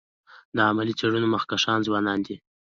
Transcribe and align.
د 0.55 0.57
علمي 0.67 0.93
څيړنو 0.99 1.27
مخکښان 1.35 1.79
ځوانان 1.87 2.19
دي. 2.27 2.35